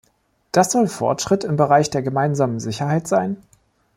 Das 0.51 0.71
soll 0.71 0.87
Fortschritt 0.87 1.43
im 1.43 1.57
Bereich 1.57 1.91
der 1.91 2.01
gemeinsamen 2.01 2.59
Sicherheit 2.59 3.07
sein? 3.07 3.37